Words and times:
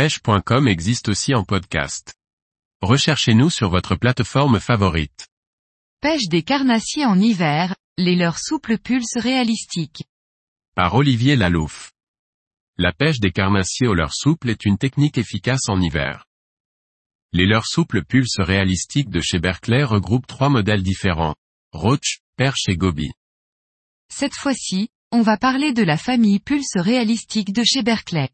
pêche.com 0.00 0.66
existe 0.66 1.10
aussi 1.10 1.34
en 1.34 1.44
podcast. 1.44 2.14
Recherchez-nous 2.80 3.50
sur 3.50 3.68
votre 3.68 3.96
plateforme 3.96 4.58
favorite. 4.58 5.28
Pêche 6.00 6.26
des 6.30 6.42
carnassiers 6.42 7.04
en 7.04 7.20
hiver, 7.20 7.76
les 7.98 8.16
leurs 8.16 8.38
souples 8.38 8.78
pulses 8.78 9.18
réalistiques. 9.18 10.04
Par 10.74 10.94
Olivier 10.94 11.36
Lalouf. 11.36 11.92
La 12.78 12.94
pêche 12.94 13.20
des 13.20 13.30
carnassiers 13.30 13.88
au 13.88 13.92
leurre 13.92 14.14
souple 14.14 14.48
est 14.48 14.64
une 14.64 14.78
technique 14.78 15.18
efficace 15.18 15.68
en 15.68 15.78
hiver. 15.78 16.24
Les 17.34 17.44
leurres 17.44 17.66
souples 17.66 18.02
pulses 18.02 18.40
réalistiques 18.40 19.10
de 19.10 19.20
chez 19.20 19.38
Berkeley 19.38 19.84
regroupent 19.84 20.26
trois 20.26 20.48
modèles 20.48 20.82
différents. 20.82 21.36
Roach, 21.72 22.20
perche 22.36 22.70
et 22.70 22.76
goby. 22.78 23.10
Cette 24.10 24.34
fois-ci, 24.34 24.88
on 25.12 25.20
va 25.20 25.36
parler 25.36 25.74
de 25.74 25.82
la 25.82 25.98
famille 25.98 26.40
pulse 26.40 26.78
réalistique 26.78 27.52
de 27.52 27.64
chez 27.64 27.82
Berkeley. 27.82 28.30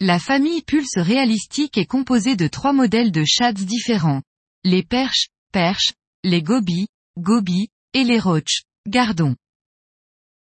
La 0.00 0.20
famille 0.20 0.62
pulse 0.62 0.96
réalistique 0.96 1.76
est 1.76 1.84
composée 1.84 2.36
de 2.36 2.46
trois 2.46 2.72
modèles 2.72 3.10
de 3.10 3.24
shads 3.26 3.52
différents. 3.54 4.22
Les 4.62 4.84
perches, 4.84 5.30
perches, 5.50 5.92
les 6.22 6.40
gobies, 6.40 6.86
gobies, 7.18 7.70
et 7.94 8.04
les 8.04 8.20
roach, 8.20 8.62
gardons. 8.86 9.34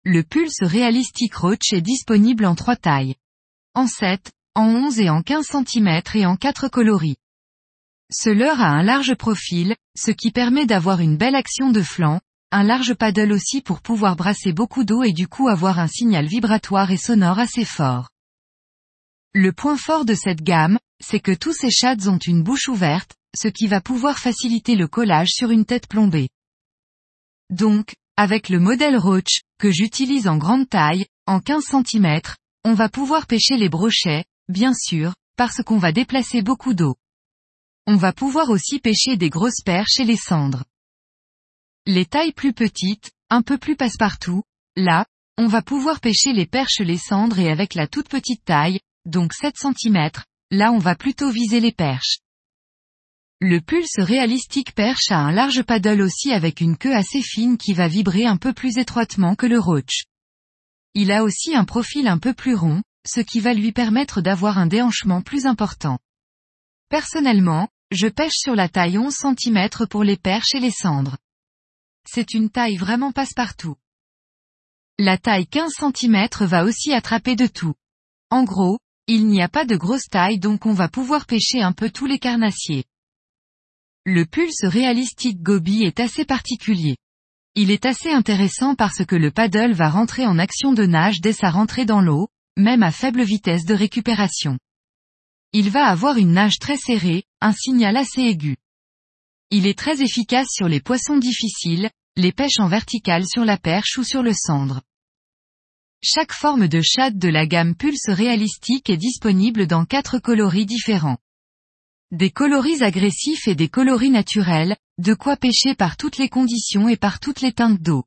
Le 0.05 0.23
pulse 0.25 0.61
réalistique 0.61 1.35
roach 1.35 1.73
est 1.73 1.81
disponible 1.81 2.45
en 2.45 2.55
trois 2.55 2.77
tailles. 2.77 3.15
En 3.75 3.87
7, 3.87 4.31
en 4.57 4.67
11 4.67 5.01
et 5.01 5.09
en 5.09 5.23
15 5.23 5.47
cm 5.47 6.03
et 6.17 6.27
en 6.27 6.37
4 6.37 6.69
coloris. 6.69 7.17
Ce 8.13 8.29
leurre 8.29 8.61
a 8.61 8.69
un 8.69 8.83
large 8.83 9.15
profil, 9.15 9.75
ce 9.97 10.11
qui 10.11 10.33
permet 10.33 10.67
d'avoir 10.67 11.01
une 11.01 11.17
belle 11.17 11.35
action 11.35 11.71
de 11.71 11.81
flanc, 11.81 12.21
un 12.51 12.63
large 12.63 12.93
paddle 12.93 13.33
aussi 13.33 13.63
pour 13.63 13.81
pouvoir 13.81 14.17
brasser 14.17 14.53
beaucoup 14.53 14.85
d'eau 14.85 15.03
et 15.03 15.13
du 15.13 15.29
coup 15.29 15.49
avoir 15.49 15.79
un 15.79 15.89
signal 15.89 16.27
vibratoire 16.27 16.91
et 16.91 16.99
sonore 16.99 17.39
assez 17.39 17.65
fort. 17.65 18.11
Le 19.33 19.53
point 19.53 19.77
fort 19.77 20.05
de 20.05 20.15
cette 20.15 20.43
gamme, 20.43 20.79
c'est 21.01 21.21
que 21.21 21.31
tous 21.31 21.53
ces 21.53 21.71
shads 21.71 22.09
ont 22.09 22.19
une 22.19 22.43
bouche 22.43 22.67
ouverte, 22.69 23.15
ce 23.37 23.47
qui 23.47 23.69
va 23.69 23.81
pouvoir 23.81 24.19
faciliter 24.19 24.75
le 24.75 24.89
collage 24.89 25.29
sur 25.31 25.53
une 25.53 25.65
tête 25.65 25.87
plombée. 25.87 26.29
Donc, 27.49 27.95
avec 28.17 28.49
le 28.49 28.59
modèle 28.59 28.97
Roach, 28.97 29.43
que 29.59 29.71
j'utilise 29.71 30.27
en 30.27 30.37
grande 30.37 30.69
taille, 30.69 31.07
en 31.27 31.39
15 31.39 31.63
cm, 31.63 32.21
on 32.65 32.75
va 32.75 32.89
pouvoir 32.89 33.29
pêcher 33.29 33.57
les 33.57 33.69
brochets, 33.69 34.25
bien 34.49 34.75
sûr, 34.75 35.15
parce 35.37 35.63
qu'on 35.63 35.79
va 35.79 35.93
déplacer 35.93 36.43
beaucoup 36.43 36.75
d'eau. 36.75 36.97
On 37.87 37.95
va 37.95 38.13
pouvoir 38.13 38.51
aussi 38.51 38.81
pêcher 38.81 39.17
des 39.17 39.31
grosses 39.31 39.63
perches 39.65 40.01
et 40.01 40.05
les 40.05 40.17
cendres. 40.17 40.65
Les 41.87 42.05
tailles 42.05 42.33
plus 42.33 42.53
petites, 42.53 43.13
un 43.31 43.43
peu 43.43 43.59
plus 43.59 43.77
passe-partout, 43.77 44.43
là, 44.75 45.07
on 45.39 45.47
va 45.47 45.63
pouvoir 45.63 46.01
pêcher 46.01 46.33
les 46.33 46.47
perches 46.47 46.81
les 46.81 46.99
cendres 46.99 47.39
et 47.39 47.49
avec 47.49 47.75
la 47.75 47.87
toute 47.87 48.09
petite 48.09 48.45
taille, 48.45 48.81
donc 49.07 49.33
7 49.33 49.55
cm, 49.57 50.11
là 50.51 50.73
on 50.73 50.79
va 50.79 50.95
plutôt 50.95 51.31
viser 51.31 51.61
les 51.61 51.73
perches. 51.73 52.19
Le 53.41 53.61
pulse 53.61 53.99
réalistique 53.99 54.75
perche 54.75 55.11
a 55.11 55.19
un 55.19 55.33
large 55.33 55.63
paddle 55.63 56.03
aussi 56.03 56.31
avec 56.31 56.61
une 56.61 56.77
queue 56.77 56.95
assez 56.95 57.23
fine 57.23 57.57
qui 57.57 57.73
va 57.73 57.89
vibrer 57.89 58.27
un 58.27 58.37
peu 58.37 58.53
plus 58.53 58.77
étroitement 58.77 59.35
que 59.35 59.47
le 59.47 59.59
roach. 59.59 60.05
Il 60.95 61.11
a 61.11 61.25
aussi 61.25 61.55
un 61.55 61.65
profil 61.65 62.07
un 62.07 62.19
peu 62.19 62.35
plus 62.35 62.55
rond, 62.55 62.83
ce 63.07 63.21
qui 63.21 63.41
va 63.41 63.55
lui 63.55 63.73
permettre 63.73 64.21
d'avoir 64.21 64.59
un 64.59 64.67
déhanchement 64.67 65.23
plus 65.23 65.47
important. 65.47 65.99
Personnellement, 66.91 67.69
je 67.91 68.09
pêche 68.09 68.37
sur 68.37 68.55
la 68.55 68.69
taille 68.69 68.99
11 68.99 69.15
cm 69.15 69.69
pour 69.89 70.05
les 70.05 70.17
perches 70.17 70.55
et 70.55 70.61
les 70.61 70.71
cendres. 70.71 71.17
C'est 72.07 72.35
une 72.35 72.51
taille 72.51 72.77
vraiment 72.77 73.13
passe-partout. 73.13 73.77
La 74.99 75.17
taille 75.17 75.47
15 75.47 75.73
cm 75.73 76.29
va 76.41 76.65
aussi 76.65 76.93
attraper 76.93 77.37
de 77.37 77.47
tout. 77.47 77.75
En 78.31 78.45
gros, 78.45 78.79
il 79.13 79.27
n'y 79.27 79.43
a 79.43 79.49
pas 79.49 79.65
de 79.65 79.75
grosse 79.75 80.07
taille 80.09 80.39
donc 80.39 80.67
on 80.67 80.73
va 80.73 80.89
pouvoir 80.89 81.27
pêcher 81.27 81.61
un 81.63 81.73
peu 81.73 81.91
tous 81.91 82.07
les 82.07 82.21
carnassiers. 82.21 82.85
Le 84.07 84.25
pulse 84.25 84.63
réalistique 84.63 85.43
Gobi 85.43 85.83
est 85.83 85.99
assez 85.99 86.25
particulier. 86.25 86.97
Il 87.57 87.73
est 87.73 87.87
assez 87.87 88.13
intéressant 88.13 88.77
parce 88.77 89.05
que 89.05 89.17
le 89.17 89.33
paddle 89.33 89.73
va 89.73 89.91
rentrer 89.91 90.27
en 90.27 90.39
action 90.39 90.73
de 90.73 90.87
nage 90.87 91.21
dès 91.21 91.33
sa 91.33 91.51
rentrée 91.51 91.85
dans 91.85 92.01
l'eau, 92.01 92.29
même 92.57 92.85
à 92.85 92.93
faible 92.93 93.25
vitesse 93.25 93.65
de 93.65 93.75
récupération. 93.75 94.59
Il 95.53 95.71
va 95.71 95.87
avoir 95.87 96.17
une 96.17 96.35
nage 96.35 96.61
très 96.61 96.77
serrée, 96.77 97.25
un 97.41 97.53
signal 97.53 97.97
assez 97.97 98.21
aigu. 98.21 98.59
Il 99.51 99.67
est 99.67 99.77
très 99.77 100.03
efficace 100.03 100.47
sur 100.53 100.69
les 100.69 100.81
poissons 100.81 101.19
difficiles, 101.19 101.91
les 102.17 102.31
pêches 102.31 102.61
en 102.61 102.69
verticale 102.69 103.27
sur 103.27 103.45
la 103.45 103.59
perche 103.59 103.99
ou 103.99 104.05
sur 104.05 104.23
le 104.23 104.35
cendre. 104.35 104.83
Chaque 106.03 106.33
forme 106.33 106.67
de 106.67 106.81
shad 106.81 107.19
de 107.19 107.29
la 107.29 107.47
gamme 107.47 107.75
Pulse 107.75 108.09
réalistique 108.09 108.89
est 108.89 108.97
disponible 108.97 109.67
dans 109.67 109.85
quatre 109.85 110.19
coloris 110.19 110.65
différents. 110.65 111.19
Des 112.11 112.31
coloris 112.31 112.83
agressifs 112.83 113.47
et 113.47 113.55
des 113.55 113.69
coloris 113.69 114.09
naturels, 114.09 114.79
de 114.97 115.13
quoi 115.13 115.37
pêcher 115.37 115.75
par 115.75 115.99
toutes 115.99 116.17
les 116.17 116.31
conditions 116.31 116.89
et 116.89 116.97
par 116.97 117.21
toutes 117.21 117.43
les 117.43 117.53
teintes 117.53 117.83
d'eau. 117.83 118.05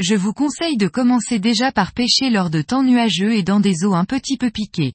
Je 0.00 0.14
vous 0.14 0.32
conseille 0.32 0.78
de 0.78 0.88
commencer 0.88 1.38
déjà 1.38 1.72
par 1.72 1.92
pêcher 1.92 2.30
lors 2.30 2.48
de 2.48 2.62
temps 2.62 2.82
nuageux 2.82 3.34
et 3.34 3.42
dans 3.42 3.60
des 3.60 3.84
eaux 3.84 3.94
un 3.94 4.06
petit 4.06 4.38
peu 4.38 4.50
piquées. 4.50 4.94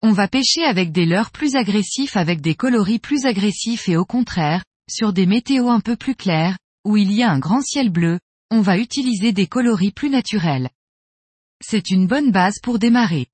On 0.00 0.12
va 0.12 0.26
pêcher 0.26 0.64
avec 0.64 0.90
des 0.90 1.04
leurres 1.04 1.32
plus 1.32 1.54
agressifs 1.54 2.16
avec 2.16 2.40
des 2.40 2.54
coloris 2.54 2.98
plus 2.98 3.26
agressifs 3.26 3.90
et 3.90 3.98
au 3.98 4.06
contraire, 4.06 4.64
sur 4.90 5.12
des 5.12 5.26
météos 5.26 5.68
un 5.68 5.80
peu 5.80 5.96
plus 5.96 6.14
clairs, 6.14 6.56
où 6.86 6.96
il 6.96 7.12
y 7.12 7.22
a 7.22 7.30
un 7.30 7.38
grand 7.38 7.60
ciel 7.60 7.90
bleu, 7.90 8.18
on 8.50 8.62
va 8.62 8.78
utiliser 8.78 9.32
des 9.32 9.46
coloris 9.46 9.92
plus 9.92 10.08
naturels. 10.08 10.70
C'est 11.60 11.90
une 11.90 12.06
bonne 12.06 12.30
base 12.30 12.60
pour 12.62 12.78
démarrer. 12.78 13.26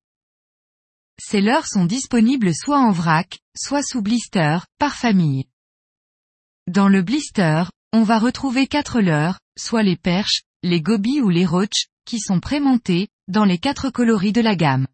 Ces 1.20 1.40
leurres 1.40 1.66
sont 1.66 1.84
disponibles 1.84 2.54
soit 2.54 2.80
en 2.80 2.90
vrac, 2.90 3.38
soit 3.56 3.82
sous 3.82 4.02
blister, 4.02 4.58
par 4.78 4.94
famille. 4.94 5.44
Dans 6.66 6.88
le 6.88 7.02
blister, 7.02 7.64
on 7.92 8.02
va 8.02 8.18
retrouver 8.18 8.66
quatre 8.66 9.00
leurres, 9.00 9.38
soit 9.56 9.82
les 9.82 9.96
perches, 9.96 10.42
les 10.62 10.80
gobies 10.80 11.20
ou 11.20 11.28
les 11.28 11.46
roach, 11.46 11.86
qui 12.04 12.18
sont 12.18 12.40
prémontés, 12.40 13.08
dans 13.28 13.44
les 13.44 13.58
quatre 13.58 13.90
coloris 13.90 14.32
de 14.32 14.40
la 14.40 14.56
gamme. 14.56 14.86